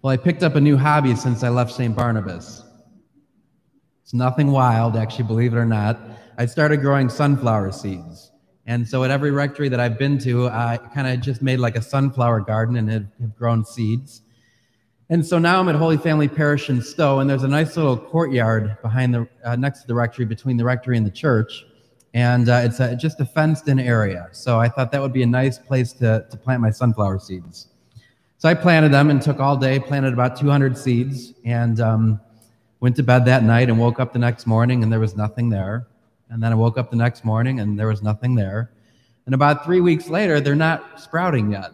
Well, 0.00 0.12
I 0.12 0.16
picked 0.16 0.44
up 0.44 0.54
a 0.54 0.60
new 0.60 0.76
hobby 0.76 1.16
since 1.16 1.42
I 1.42 1.48
left 1.48 1.72
St. 1.72 1.94
Barnabas. 1.94 2.62
It's 4.04 4.14
nothing 4.14 4.52
wild, 4.52 4.96
actually, 4.96 5.24
believe 5.24 5.52
it 5.52 5.56
or 5.56 5.64
not. 5.64 5.98
I 6.38 6.46
started 6.46 6.82
growing 6.82 7.08
sunflower 7.08 7.72
seeds. 7.72 8.30
And 8.64 8.86
so 8.86 9.02
at 9.02 9.10
every 9.10 9.32
rectory 9.32 9.68
that 9.68 9.80
I've 9.80 9.98
been 9.98 10.16
to, 10.18 10.46
I 10.50 10.78
kind 10.94 11.08
of 11.08 11.20
just 11.20 11.42
made 11.42 11.58
like 11.58 11.74
a 11.74 11.82
sunflower 11.82 12.42
garden 12.42 12.76
and 12.76 12.88
have, 12.88 13.06
grown 13.36 13.64
seeds. 13.64 14.22
And 15.10 15.26
so 15.26 15.40
now 15.40 15.58
I'm 15.58 15.68
at 15.68 15.74
Holy 15.74 15.96
Family 15.96 16.28
Parish 16.28 16.70
in 16.70 16.80
Stow, 16.80 17.18
and 17.18 17.28
there's 17.28 17.42
a 17.42 17.48
nice 17.48 17.76
little 17.76 17.96
courtyard 17.96 18.76
behind 18.82 19.12
the 19.12 19.28
uh, 19.44 19.56
next 19.56 19.80
to 19.80 19.88
the 19.88 19.94
rectory, 19.96 20.26
between 20.26 20.56
the 20.56 20.64
rectory 20.64 20.96
and 20.96 21.04
the 21.04 21.10
church, 21.10 21.64
and 22.14 22.48
uh, 22.48 22.60
it's 22.62 22.78
a, 22.78 22.94
just 22.94 23.18
a 23.18 23.24
fenced-in 23.24 23.80
area. 23.80 24.28
So 24.30 24.60
I 24.60 24.68
thought 24.68 24.92
that 24.92 25.02
would 25.02 25.12
be 25.12 25.24
a 25.24 25.26
nice 25.26 25.58
place 25.58 25.92
to, 25.94 26.24
to 26.30 26.36
plant 26.36 26.60
my 26.60 26.70
sunflower 26.70 27.18
seeds. 27.18 27.66
So 28.40 28.48
I 28.48 28.54
planted 28.54 28.92
them 28.92 29.10
and 29.10 29.20
took 29.20 29.40
all 29.40 29.56
day, 29.56 29.80
planted 29.80 30.12
about 30.12 30.36
200 30.36 30.78
seeds, 30.78 31.34
and 31.44 31.80
um, 31.80 32.20
went 32.78 32.94
to 32.94 33.02
bed 33.02 33.24
that 33.24 33.42
night 33.42 33.68
and 33.68 33.80
woke 33.80 33.98
up 33.98 34.12
the 34.12 34.20
next 34.20 34.46
morning, 34.46 34.84
and 34.84 34.92
there 34.92 35.00
was 35.00 35.16
nothing 35.16 35.48
there. 35.48 35.88
And 36.30 36.40
then 36.40 36.52
I 36.52 36.54
woke 36.54 36.78
up 36.78 36.92
the 36.92 36.96
next 36.96 37.24
morning, 37.24 37.58
and 37.58 37.76
there 37.76 37.88
was 37.88 38.00
nothing 38.00 38.36
there. 38.36 38.70
And 39.26 39.34
about 39.34 39.64
three 39.64 39.80
weeks 39.80 40.08
later, 40.08 40.40
they're 40.40 40.54
not 40.54 41.00
sprouting 41.00 41.50
yet. 41.50 41.72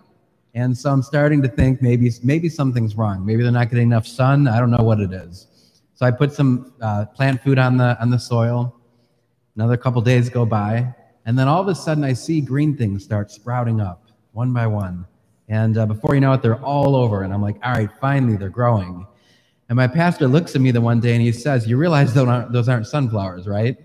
And 0.55 0.77
so 0.77 0.91
I'm 0.91 1.03
starting 1.03 1.43
to 1.43 1.49
think 1.49 1.83
maybe 1.83 2.11
maybe 2.23 2.49
something's 2.49 2.95
wrong. 2.95 3.27
Maybe 3.27 3.43
they're 3.43 3.53
not 3.53 3.69
getting 3.69 3.89
enough 3.89 4.07
sun. 4.07 4.49
I 4.49 4.59
don't 4.59 4.71
know 4.71 4.85
what 4.85 5.01
it 5.01 5.13
is. 5.13 5.49
So 5.95 6.07
I 6.07 6.13
put 6.13 6.33
some 6.33 6.73
uh, 6.81 7.05
plant 7.07 7.43
food 7.43 7.59
on 7.59 7.77
the 7.77 8.01
on 8.01 8.09
the 8.09 8.19
soil. 8.19 8.75
Another 9.55 9.77
couple 9.77 10.01
days 10.01 10.31
go 10.31 10.47
by, 10.47 10.95
and 11.27 11.39
then 11.39 11.47
all 11.47 11.61
of 11.61 11.69
a 11.69 11.75
sudden 11.75 12.05
I 12.05 12.15
see 12.15 12.41
green 12.41 12.75
things 12.75 13.05
start 13.05 13.31
sprouting 13.31 13.83
up 13.83 14.07
one 14.33 14.55
by 14.55 14.67
one. 14.67 15.07
And 15.49 15.77
uh, 15.77 15.87
before 15.87 16.15
you 16.15 16.21
know 16.21 16.33
it, 16.33 16.43
they're 16.43 16.63
all 16.63 16.97
over. 16.97 17.23
And 17.23 17.33
I'm 17.33 17.43
like, 17.43 17.57
all 17.63 17.73
right, 17.73 17.91
finally 18.01 18.37
they're 18.37 18.49
growing. 18.49 19.07
And 19.69 19.77
my 19.77 19.87
pastor 19.87 20.27
looks 20.29 20.55
at 20.55 20.61
me 20.61 20.71
the 20.71 20.81
one 20.81 21.01
day 21.01 21.13
and 21.13 21.23
he 21.23 21.33
says, 21.33 21.67
"You 21.67 21.79
realize 21.79 22.13
those 22.13 22.29
aren't, 22.29 22.53
those 22.53 22.69
aren't 22.69 22.87
sunflowers, 22.87 23.47
right?" 23.47 23.77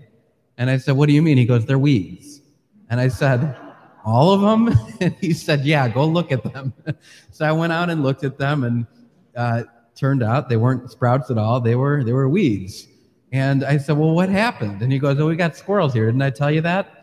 And 0.58 0.68
I 0.68 0.76
said, 0.76 0.96
"What 0.96 1.06
do 1.06 1.14
you 1.14 1.22
mean?" 1.22 1.38
He 1.38 1.46
goes, 1.46 1.64
"They're 1.64 1.78
weeds." 1.78 2.42
And 2.90 3.00
I 3.00 3.08
said 3.08 3.56
all 4.04 4.32
of 4.32 4.40
them? 4.40 4.76
And 5.00 5.14
he 5.20 5.32
said, 5.32 5.64
yeah, 5.64 5.88
go 5.88 6.04
look 6.04 6.30
at 6.30 6.42
them. 6.52 6.74
so 7.30 7.46
I 7.46 7.52
went 7.52 7.72
out 7.72 7.88
and 7.88 8.02
looked 8.02 8.22
at 8.24 8.36
them 8.36 8.64
and 8.64 8.86
uh, 9.34 9.62
turned 9.94 10.22
out 10.22 10.48
they 10.48 10.58
weren't 10.58 10.90
sprouts 10.90 11.30
at 11.30 11.38
all. 11.38 11.60
They 11.60 11.74
were, 11.74 12.04
they 12.04 12.12
were 12.12 12.28
weeds. 12.28 12.86
And 13.32 13.64
I 13.64 13.78
said, 13.78 13.96
well, 13.96 14.10
what 14.10 14.28
happened? 14.28 14.82
And 14.82 14.92
he 14.92 14.98
goes, 14.98 15.18
oh, 15.18 15.26
we 15.26 15.36
got 15.36 15.56
squirrels 15.56 15.94
here. 15.94 16.06
Didn't 16.06 16.22
I 16.22 16.30
tell 16.30 16.50
you 16.50 16.60
that? 16.62 16.99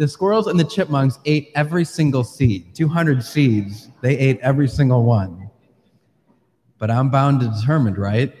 The 0.00 0.08
squirrels 0.08 0.46
and 0.46 0.58
the 0.58 0.64
chipmunks 0.64 1.18
ate 1.26 1.52
every 1.54 1.84
single 1.84 2.24
seed, 2.24 2.74
200 2.74 3.22
seeds. 3.22 3.90
They 4.00 4.16
ate 4.16 4.40
every 4.40 4.66
single 4.66 5.04
one. 5.04 5.50
But 6.78 6.90
I'm 6.90 7.10
bound 7.10 7.42
and 7.42 7.52
determined, 7.54 7.98
right? 7.98 8.34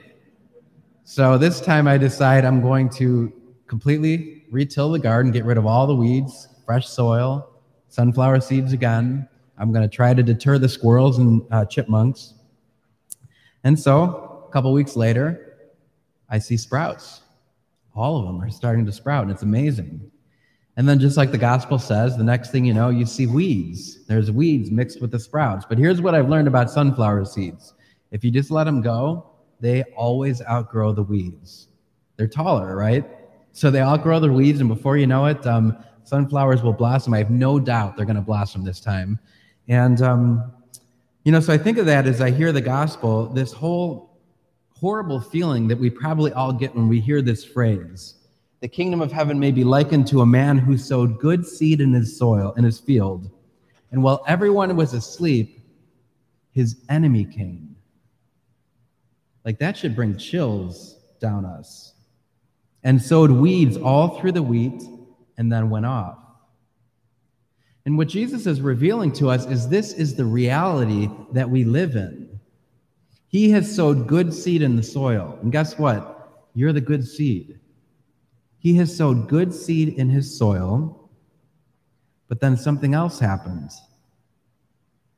So 1.04 1.36
this 1.36 1.60
time 1.60 1.86
I 1.86 1.98
decide 1.98 2.46
I'm 2.46 2.62
going 2.62 2.88
to 2.92 3.30
completely 3.66 4.46
retill 4.50 4.90
the 4.90 4.98
garden, 4.98 5.32
get 5.32 5.44
rid 5.44 5.58
of 5.58 5.66
all 5.66 5.86
the 5.86 5.94
weeds, 5.94 6.48
fresh 6.64 6.88
soil, 6.88 7.46
sunflower 7.90 8.40
seeds 8.40 8.72
again. 8.72 9.28
I'm 9.58 9.70
going 9.70 9.86
to 9.86 9.94
try 9.94 10.14
to 10.14 10.22
deter 10.22 10.56
the 10.56 10.66
squirrels 10.66 11.18
and 11.18 11.42
uh, 11.50 11.66
chipmunks. 11.66 12.32
And 13.64 13.78
so, 13.78 14.46
a 14.48 14.50
couple 14.50 14.72
weeks 14.72 14.96
later, 14.96 15.58
I 16.30 16.38
see 16.38 16.56
sprouts. 16.56 17.20
All 17.94 18.18
of 18.18 18.24
them 18.24 18.40
are 18.40 18.48
starting 18.48 18.86
to 18.86 18.92
sprout, 18.92 19.24
and 19.24 19.30
it's 19.30 19.42
amazing. 19.42 20.10
And 20.80 20.88
then, 20.88 20.98
just 20.98 21.18
like 21.18 21.30
the 21.30 21.36
gospel 21.36 21.78
says, 21.78 22.16
the 22.16 22.24
next 22.24 22.52
thing 22.52 22.64
you 22.64 22.72
know, 22.72 22.88
you 22.88 23.04
see 23.04 23.26
weeds. 23.26 24.02
There's 24.06 24.30
weeds 24.30 24.70
mixed 24.70 25.02
with 25.02 25.10
the 25.10 25.18
sprouts. 25.18 25.66
But 25.68 25.76
here's 25.76 26.00
what 26.00 26.14
I've 26.14 26.30
learned 26.30 26.48
about 26.48 26.70
sunflower 26.70 27.26
seeds 27.26 27.74
if 28.12 28.24
you 28.24 28.30
just 28.30 28.50
let 28.50 28.64
them 28.64 28.80
go, 28.80 29.26
they 29.60 29.82
always 29.94 30.40
outgrow 30.40 30.94
the 30.94 31.02
weeds. 31.02 31.68
They're 32.16 32.26
taller, 32.26 32.74
right? 32.76 33.04
So 33.52 33.70
they 33.70 33.82
outgrow 33.82 34.20
the 34.20 34.32
weeds, 34.32 34.60
and 34.60 34.70
before 34.70 34.96
you 34.96 35.06
know 35.06 35.26
it, 35.26 35.46
um, 35.46 35.76
sunflowers 36.04 36.62
will 36.62 36.72
blossom. 36.72 37.12
I 37.12 37.18
have 37.18 37.30
no 37.30 37.60
doubt 37.60 37.98
they're 37.98 38.06
going 38.06 38.16
to 38.16 38.22
blossom 38.22 38.64
this 38.64 38.80
time. 38.80 39.18
And, 39.68 40.00
um, 40.00 40.50
you 41.24 41.32
know, 41.32 41.40
so 41.40 41.52
I 41.52 41.58
think 41.58 41.76
of 41.76 41.84
that 41.84 42.06
as 42.06 42.22
I 42.22 42.30
hear 42.30 42.52
the 42.52 42.62
gospel, 42.62 43.26
this 43.26 43.52
whole 43.52 44.18
horrible 44.74 45.20
feeling 45.20 45.68
that 45.68 45.78
we 45.78 45.90
probably 45.90 46.32
all 46.32 46.54
get 46.54 46.74
when 46.74 46.88
we 46.88 47.00
hear 47.00 47.20
this 47.20 47.44
phrase. 47.44 48.14
The 48.60 48.68
kingdom 48.68 49.00
of 49.00 49.10
heaven 49.10 49.38
may 49.38 49.52
be 49.52 49.64
likened 49.64 50.06
to 50.08 50.20
a 50.20 50.26
man 50.26 50.58
who 50.58 50.76
sowed 50.76 51.18
good 51.18 51.46
seed 51.46 51.80
in 51.80 51.92
his 51.94 52.18
soil, 52.18 52.52
in 52.56 52.64
his 52.64 52.78
field. 52.78 53.30
And 53.90 54.02
while 54.02 54.22
everyone 54.26 54.76
was 54.76 54.92
asleep, 54.92 55.60
his 56.52 56.76
enemy 56.88 57.24
came. 57.24 57.76
Like 59.44 59.58
that 59.58 59.76
should 59.76 59.96
bring 59.96 60.16
chills 60.16 60.98
down 61.20 61.44
us. 61.44 61.94
And 62.82 63.00
sowed 63.00 63.30
weeds 63.30 63.76
all 63.76 64.20
through 64.20 64.32
the 64.32 64.42
wheat 64.42 64.82
and 65.38 65.50
then 65.50 65.70
went 65.70 65.86
off. 65.86 66.18
And 67.86 67.96
what 67.96 68.08
Jesus 68.08 68.46
is 68.46 68.60
revealing 68.60 69.12
to 69.14 69.30
us 69.30 69.46
is 69.46 69.68
this 69.68 69.92
is 69.94 70.14
the 70.14 70.24
reality 70.24 71.08
that 71.32 71.48
we 71.48 71.64
live 71.64 71.96
in. 71.96 72.40
He 73.28 73.50
has 73.50 73.74
sowed 73.74 74.06
good 74.06 74.34
seed 74.34 74.60
in 74.60 74.76
the 74.76 74.82
soil. 74.82 75.38
And 75.40 75.52
guess 75.52 75.78
what? 75.78 76.48
You're 76.54 76.72
the 76.72 76.80
good 76.80 77.06
seed. 77.06 77.59
He 78.60 78.74
has 78.76 78.94
sowed 78.94 79.26
good 79.26 79.52
seed 79.52 79.88
in 79.94 80.10
his 80.10 80.36
soil, 80.36 81.10
but 82.28 82.40
then 82.40 82.56
something 82.56 82.94
else 82.94 83.18
happened. 83.18 83.70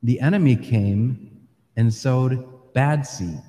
The 0.03 0.21
enemy 0.21 0.57
came 0.57 1.47
and 1.77 1.93
sowed 1.93 2.73
bad 2.73 3.05
seed. 3.07 3.43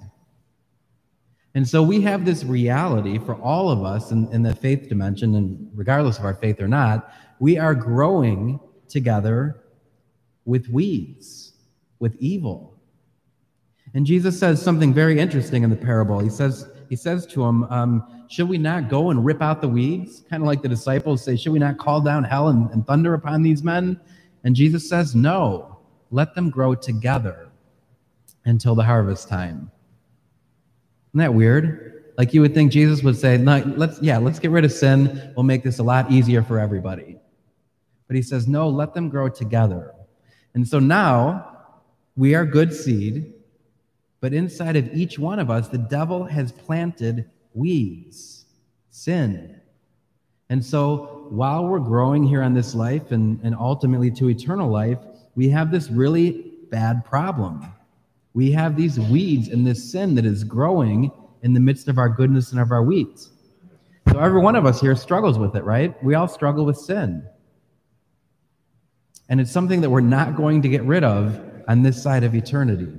And 1.55 1.67
so 1.67 1.83
we 1.83 2.01
have 2.01 2.25
this 2.25 2.43
reality 2.43 3.19
for 3.19 3.35
all 3.35 3.69
of 3.69 3.83
us 3.83 4.11
in, 4.11 4.27
in 4.33 4.41
the 4.41 4.55
faith 4.55 4.89
dimension, 4.89 5.35
and 5.35 5.69
regardless 5.75 6.17
of 6.17 6.25
our 6.25 6.33
faith 6.33 6.59
or 6.59 6.67
not, 6.67 7.13
we 7.39 7.59
are 7.59 7.75
growing 7.75 8.59
together 8.87 9.63
with 10.45 10.67
weeds, 10.69 11.53
with 11.99 12.15
evil. 12.19 12.73
And 13.93 14.07
Jesus 14.07 14.39
says 14.39 14.59
something 14.59 14.91
very 14.91 15.19
interesting 15.19 15.61
in 15.61 15.69
the 15.69 15.75
parable. 15.75 16.19
He 16.19 16.29
says, 16.29 16.67
he 16.89 16.95
says 16.95 17.27
to 17.27 17.43
him, 17.43 17.63
um, 17.65 18.22
Should 18.33 18.49
we 18.49 18.57
not 18.57 18.89
go 18.89 19.11
and 19.11 19.23
rip 19.23 19.44
out 19.44 19.61
the 19.61 19.67
weeds? 19.67 20.23
Kind 20.27 20.41
of 20.41 20.47
like 20.47 20.63
the 20.63 20.67
disciples 20.67 21.23
say, 21.23 21.35
Should 21.35 21.53
we 21.53 21.59
not 21.59 21.77
call 21.77 22.01
down 22.01 22.23
hell 22.23 22.47
and, 22.47 22.67
and 22.71 22.83
thunder 22.88 23.13
upon 23.13 23.44
these 23.44 23.61
men? 23.61 23.99
And 24.44 24.55
Jesus 24.55 24.89
says, 24.89 25.13
No, 25.13 25.77
let 26.09 26.33
them 26.33 26.49
grow 26.49 26.73
together 26.73 27.49
until 28.45 28.73
the 28.73 28.83
harvest 28.83 29.27
time. 29.29 29.69
Isn't 31.11 31.19
that 31.19 31.35
weird? 31.35 32.05
Like 32.17 32.33
you 32.33 32.41
would 32.41 32.55
think 32.55 32.71
Jesus 32.71 33.03
would 33.03 33.17
say, 33.17 33.38
no, 33.38 33.61
let's, 33.77 34.01
yeah, 34.01 34.17
let's 34.17 34.39
get 34.39 34.50
rid 34.50 34.65
of 34.65 34.71
sin. 34.71 35.31
We'll 35.35 35.44
make 35.44 35.63
this 35.63 35.77
a 35.77 35.83
lot 35.83 36.11
easier 36.11 36.41
for 36.41 36.57
everybody. 36.57 37.17
But 38.07 38.15
he 38.15 38.23
says, 38.23 38.47
no, 38.47 38.67
let 38.67 38.95
them 38.95 39.09
grow 39.09 39.29
together. 39.29 39.94
And 40.55 40.67
so 40.67 40.79
now 40.79 41.65
we 42.15 42.33
are 42.33 42.47
good 42.47 42.73
seed, 42.73 43.31
but 44.21 44.33
inside 44.33 44.75
of 44.75 44.91
each 44.91 45.19
one 45.19 45.38
of 45.38 45.51
us, 45.51 45.67
the 45.67 45.77
devil 45.77 46.23
has 46.25 46.51
planted 46.51 47.29
weeds, 47.53 48.45
sin. 48.89 49.59
And 50.49 50.63
so 50.63 51.27
while 51.29 51.65
we're 51.65 51.79
growing 51.79 52.23
here 52.23 52.43
on 52.43 52.53
this 52.53 52.75
life 52.75 53.11
and, 53.11 53.39
and 53.43 53.55
ultimately 53.55 54.11
to 54.11 54.29
eternal 54.29 54.69
life, 54.69 54.99
we 55.35 55.49
have 55.49 55.71
this 55.71 55.89
really 55.89 56.51
bad 56.69 57.03
problem. 57.05 57.65
We 58.33 58.51
have 58.51 58.75
these 58.75 58.99
weeds 58.99 59.47
and 59.47 59.65
this 59.65 59.91
sin 59.91 60.15
that 60.15 60.25
is 60.25 60.43
growing 60.43 61.11
in 61.41 61.53
the 61.53 61.59
midst 61.59 61.87
of 61.87 61.97
our 61.97 62.09
goodness 62.09 62.51
and 62.51 62.59
of 62.59 62.71
our 62.71 62.83
weeds. 62.83 63.31
So 64.11 64.19
every 64.19 64.41
one 64.41 64.55
of 64.55 64.65
us 64.65 64.81
here 64.81 64.95
struggles 64.95 65.37
with 65.37 65.55
it, 65.55 65.63
right? 65.63 66.01
We 66.03 66.15
all 66.15 66.27
struggle 66.27 66.65
with 66.65 66.77
sin. 66.77 67.27
And 69.29 69.39
it's 69.39 69.51
something 69.51 69.81
that 69.81 69.89
we're 69.89 70.01
not 70.01 70.35
going 70.35 70.61
to 70.61 70.69
get 70.69 70.83
rid 70.83 71.03
of 71.03 71.39
on 71.67 71.81
this 71.81 72.01
side 72.01 72.23
of 72.23 72.35
eternity. 72.35 72.91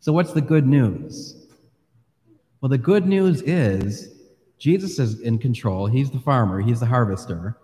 So, 0.00 0.12
what's 0.12 0.32
the 0.32 0.40
good 0.40 0.66
news? 0.66 1.47
Well, 2.60 2.68
the 2.68 2.78
good 2.78 3.06
news 3.06 3.42
is 3.42 4.14
Jesus 4.58 4.98
is 4.98 5.20
in 5.20 5.38
control. 5.38 5.86
He's 5.86 6.10
the 6.10 6.18
farmer, 6.18 6.60
he's 6.60 6.80
the 6.80 6.86
harvester. 6.86 7.56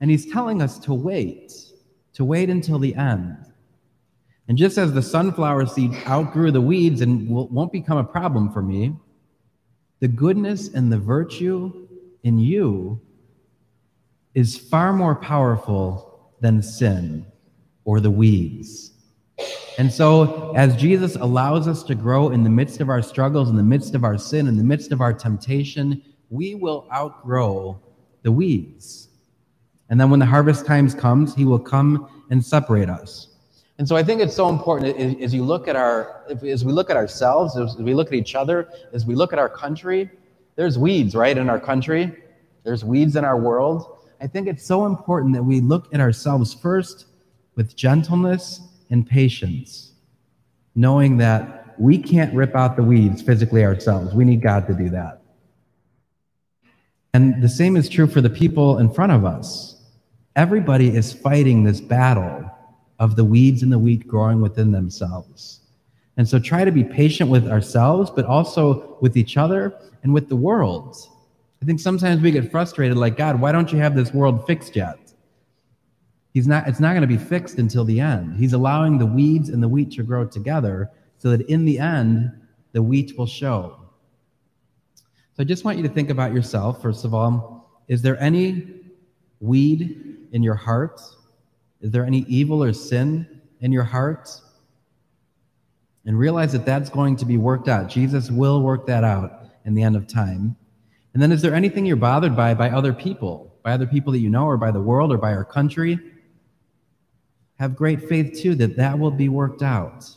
And 0.00 0.10
he's 0.10 0.30
telling 0.32 0.62
us 0.62 0.78
to 0.80 0.94
wait, 0.94 1.52
to 2.14 2.24
wait 2.24 2.48
until 2.48 2.78
the 2.78 2.94
end. 2.94 3.36
And 4.48 4.58
just 4.58 4.78
as 4.78 4.92
the 4.92 5.02
sunflower 5.02 5.66
seed 5.66 5.92
outgrew 6.08 6.50
the 6.50 6.60
weeds 6.60 7.02
and 7.02 7.28
won't 7.28 7.70
become 7.70 7.98
a 7.98 8.04
problem 8.04 8.52
for 8.52 8.62
me, 8.62 8.96
the 10.00 10.08
goodness 10.08 10.68
and 10.68 10.90
the 10.90 10.98
virtue 10.98 11.86
in 12.24 12.38
you 12.38 13.00
is 14.34 14.56
far 14.56 14.92
more 14.92 15.14
powerful 15.14 16.32
than 16.40 16.62
sin 16.62 17.26
or 17.84 18.00
the 18.00 18.10
weeds. 18.10 18.92
And 19.78 19.92
so, 19.92 20.52
as 20.56 20.76
Jesus 20.76 21.16
allows 21.16 21.68
us 21.68 21.82
to 21.84 21.94
grow 21.94 22.30
in 22.30 22.44
the 22.44 22.50
midst 22.50 22.80
of 22.80 22.88
our 22.88 23.02
struggles, 23.02 23.48
in 23.48 23.56
the 23.56 23.62
midst 23.62 23.94
of 23.94 24.04
our 24.04 24.18
sin, 24.18 24.48
in 24.48 24.56
the 24.56 24.64
midst 24.64 24.92
of 24.92 25.00
our 25.00 25.12
temptation, 25.12 26.02
we 26.28 26.54
will 26.54 26.88
outgrow 26.92 27.80
the 28.22 28.32
weeds. 28.32 29.08
And 29.88 30.00
then 30.00 30.10
when 30.10 30.20
the 30.20 30.26
harvest 30.26 30.66
times 30.66 30.94
comes, 30.94 31.34
he 31.34 31.44
will 31.44 31.58
come 31.58 32.24
and 32.30 32.44
separate 32.44 32.88
us. 32.88 33.28
And 33.78 33.88
so 33.88 33.96
I 33.96 34.02
think 34.02 34.20
it's 34.20 34.36
so 34.36 34.48
important 34.48 35.20
as 35.22 35.32
you 35.32 35.42
look 35.42 35.66
at 35.66 35.74
our, 35.74 36.24
as 36.46 36.64
we 36.64 36.72
look 36.72 36.90
at 36.90 36.96
ourselves, 36.96 37.56
as 37.56 37.76
we 37.76 37.94
look 37.94 38.08
at 38.08 38.14
each 38.14 38.34
other, 38.34 38.68
as 38.92 39.06
we 39.06 39.14
look 39.14 39.32
at 39.32 39.38
our 39.38 39.48
country, 39.48 40.10
there's 40.56 40.78
weeds, 40.78 41.14
right, 41.14 41.36
in 41.36 41.48
our 41.48 41.58
country. 41.58 42.14
There's 42.62 42.84
weeds 42.84 43.16
in 43.16 43.24
our 43.24 43.38
world. 43.38 44.06
I 44.20 44.26
think 44.26 44.46
it's 44.48 44.64
so 44.64 44.84
important 44.84 45.32
that 45.32 45.42
we 45.42 45.60
look 45.60 45.92
at 45.94 46.00
ourselves 46.00 46.52
first 46.52 47.06
with 47.56 47.74
gentleness 47.74 48.60
and 48.90 49.06
patience, 49.06 49.92
knowing 50.74 51.16
that 51.18 51.74
we 51.78 51.96
can't 51.96 52.34
rip 52.34 52.54
out 52.54 52.76
the 52.76 52.82
weeds 52.82 53.22
physically 53.22 53.64
ourselves. 53.64 54.14
We 54.14 54.24
need 54.24 54.42
God 54.42 54.66
to 54.66 54.74
do 54.74 54.90
that. 54.90 55.22
And 57.14 57.42
the 57.42 57.48
same 57.48 57.76
is 57.76 57.88
true 57.88 58.06
for 58.06 58.20
the 58.20 58.30
people 58.30 58.78
in 58.78 58.92
front 58.92 59.12
of 59.12 59.24
us. 59.24 59.76
Everybody 60.36 60.94
is 60.94 61.12
fighting 61.12 61.64
this 61.64 61.80
battle 61.80 62.48
of 62.98 63.16
the 63.16 63.24
weeds 63.24 63.62
and 63.62 63.72
the 63.72 63.78
wheat 63.78 64.06
growing 64.06 64.40
within 64.40 64.72
themselves. 64.72 65.60
And 66.16 66.28
so 66.28 66.38
try 66.38 66.64
to 66.64 66.70
be 66.70 66.84
patient 66.84 67.30
with 67.30 67.48
ourselves, 67.48 68.10
but 68.10 68.26
also 68.26 68.98
with 69.00 69.16
each 69.16 69.36
other 69.36 69.74
and 70.02 70.12
with 70.12 70.28
the 70.28 70.36
world. 70.36 70.96
I 71.62 71.66
think 71.66 71.80
sometimes 71.80 72.20
we 72.20 72.30
get 72.30 72.50
frustrated 72.50 72.96
like, 72.96 73.16
God, 73.16 73.40
why 73.40 73.52
don't 73.52 73.72
you 73.72 73.78
have 73.78 73.96
this 73.96 74.12
world 74.12 74.46
fixed 74.46 74.76
yet? 74.76 74.98
He's 76.32 76.46
not, 76.46 76.68
it's 76.68 76.80
not 76.80 76.90
going 76.90 77.02
to 77.02 77.08
be 77.08 77.16
fixed 77.16 77.58
until 77.58 77.84
the 77.84 78.00
end. 78.00 78.36
He's 78.36 78.52
allowing 78.52 78.98
the 78.98 79.06
weeds 79.06 79.48
and 79.48 79.62
the 79.62 79.68
wheat 79.68 79.90
to 79.92 80.02
grow 80.02 80.24
together 80.26 80.90
so 81.18 81.30
that 81.30 81.42
in 81.48 81.64
the 81.64 81.78
end, 81.78 82.30
the 82.72 82.82
wheat 82.82 83.18
will 83.18 83.26
show. 83.26 83.76
So 85.36 85.42
I 85.42 85.44
just 85.44 85.64
want 85.64 85.76
you 85.76 85.82
to 85.82 85.88
think 85.88 86.10
about 86.10 86.32
yourself, 86.32 86.80
first 86.80 87.04
of 87.04 87.14
all. 87.14 87.82
Is 87.88 88.02
there 88.02 88.20
any 88.22 88.66
weed 89.40 90.28
in 90.32 90.42
your 90.42 90.54
heart? 90.54 91.00
Is 91.80 91.90
there 91.90 92.04
any 92.04 92.24
evil 92.28 92.62
or 92.62 92.72
sin 92.72 93.40
in 93.60 93.72
your 93.72 93.82
heart? 93.82 94.30
And 96.06 96.18
realize 96.18 96.52
that 96.52 96.64
that's 96.64 96.88
going 96.88 97.16
to 97.16 97.24
be 97.24 97.36
worked 97.36 97.68
out. 97.68 97.88
Jesus 97.88 98.30
will 98.30 98.62
work 98.62 98.86
that 98.86 99.02
out 99.02 99.46
in 99.64 99.74
the 99.74 99.82
end 99.82 99.96
of 99.96 100.06
time. 100.06 100.56
And 101.12 101.22
then, 101.22 101.32
is 101.32 101.42
there 101.42 101.54
anything 101.54 101.84
you're 101.84 101.96
bothered 101.96 102.36
by 102.36 102.54
by 102.54 102.70
other 102.70 102.92
people, 102.92 103.52
by 103.62 103.72
other 103.72 103.86
people 103.86 104.12
that 104.12 104.20
you 104.20 104.30
know, 104.30 104.46
or 104.46 104.56
by 104.56 104.70
the 104.70 104.80
world, 104.80 105.12
or 105.12 105.18
by 105.18 105.32
our 105.32 105.44
country? 105.44 105.98
Have 107.60 107.76
great 107.76 108.08
faith 108.08 108.40
too 108.40 108.54
that 108.54 108.78
that 108.78 108.98
will 108.98 109.10
be 109.10 109.28
worked 109.28 109.62
out. 109.62 110.08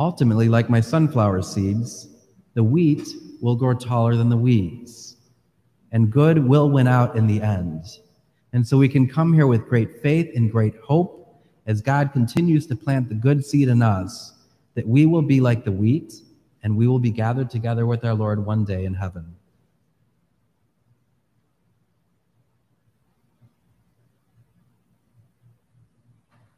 Ultimately, 0.00 0.48
like 0.48 0.68
my 0.68 0.80
sunflower 0.80 1.42
seeds, 1.42 2.08
the 2.54 2.64
wheat 2.64 3.06
will 3.40 3.54
grow 3.54 3.74
taller 3.74 4.16
than 4.16 4.30
the 4.30 4.36
weeds, 4.36 5.14
and 5.92 6.10
good 6.10 6.44
will 6.44 6.68
win 6.68 6.88
out 6.88 7.14
in 7.14 7.28
the 7.28 7.40
end. 7.40 7.84
And 8.52 8.66
so 8.66 8.78
we 8.78 8.88
can 8.88 9.08
come 9.08 9.32
here 9.32 9.46
with 9.46 9.68
great 9.68 10.02
faith 10.02 10.32
and 10.34 10.50
great 10.50 10.74
hope 10.78 11.40
as 11.66 11.80
God 11.80 12.12
continues 12.12 12.66
to 12.66 12.74
plant 12.74 13.08
the 13.08 13.14
good 13.14 13.46
seed 13.46 13.68
in 13.68 13.80
us, 13.80 14.32
that 14.74 14.88
we 14.88 15.06
will 15.06 15.22
be 15.22 15.40
like 15.40 15.64
the 15.64 15.70
wheat 15.70 16.14
and 16.64 16.76
we 16.76 16.88
will 16.88 16.98
be 16.98 17.12
gathered 17.12 17.48
together 17.48 17.86
with 17.86 18.04
our 18.04 18.14
Lord 18.14 18.44
one 18.44 18.64
day 18.64 18.86
in 18.86 18.94
heaven. 18.94 19.36